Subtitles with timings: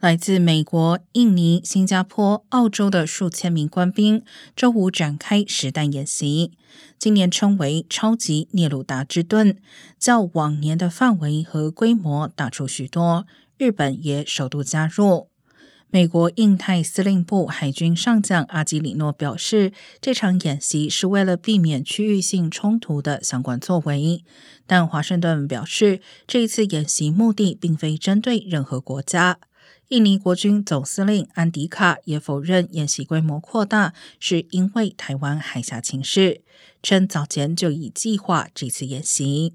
[0.00, 4.22] 来自美国、印尼、新加坡、澳洲的数千名官兵
[4.54, 6.52] 周五展开实弹演习，
[7.00, 9.56] 今年称为“超级聂鲁达之盾”，
[9.98, 13.26] 较往年的范围和规模大出许多。
[13.56, 15.30] 日本也首度加入。
[15.90, 24.22] 美国印太司令部海军上将阿基里诺表示，这场演习是为了避免区域性冲突的相关作为。
[24.64, 29.40] 但华盛顿表示，这一次演习目的并非针对任何国家。
[29.88, 36.42] 印尼国军总司令安迪卡也否认演习规模扩大是因为台湾海峡情势，
[36.82, 39.54] 称早前就已计划这次演习。